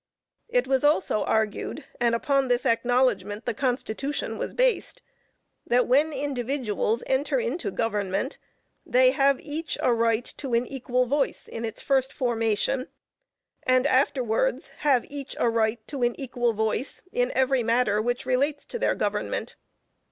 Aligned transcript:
It 0.49 0.65
was 0.65 0.83
also 0.83 1.23
argued, 1.25 1.85
and 1.99 2.15
upon 2.15 2.47
this 2.47 2.65
acknowledgment 2.65 3.45
the 3.45 3.53
Constitution 3.53 4.39
was 4.39 4.55
based, 4.55 5.03
"that 5.67 5.87
when 5.87 6.11
individuals 6.11 7.03
enter 7.05 7.39
into 7.39 7.69
government 7.69 8.39
they 8.83 9.11
have 9.11 9.39
each 9.39 9.77
a 9.79 9.93
right 9.93 10.25
to 10.37 10.55
an 10.55 10.65
equal 10.65 11.05
voice 11.05 11.47
in 11.47 11.63
its 11.65 11.83
first 11.83 12.13
formation, 12.13 12.87
and 13.61 13.85
afterwards 13.85 14.69
have 14.79 15.05
each 15.07 15.35
a 15.37 15.47
right 15.47 15.87
to 15.89 16.01
an 16.01 16.19
equal 16.19 16.53
vote 16.53 17.03
in 17.11 17.31
every 17.35 17.61
matter 17.61 18.01
which 18.01 18.25
relates 18.25 18.65
to 18.65 18.79
their 18.79 18.95
government. 18.95 19.55